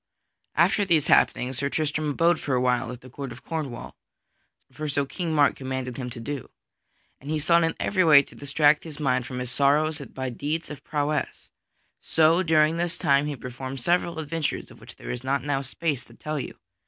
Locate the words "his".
8.83-8.99, 9.37-9.51